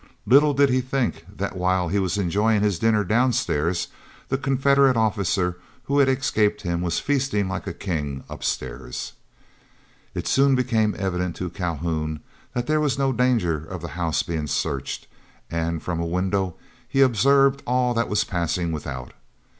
[0.25, 3.89] Little did he think that while he was enjoying his dinner downstairs,
[4.29, 9.13] the Confederate officer who had escaped him was feasting like a king upstairs.
[10.15, 12.21] It soon became evident to Calhoun
[12.55, 15.05] that there was no danger of the house being searched,
[15.51, 16.55] and from a window
[16.89, 19.13] he observed all that was passing without.